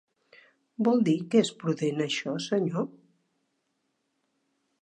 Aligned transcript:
Vol 0.87 1.03
dir 1.09 1.15
que 1.35 1.43
és 1.47 1.51
prudent, 1.63 2.01
això, 2.07 2.35
senyor? 2.49 2.89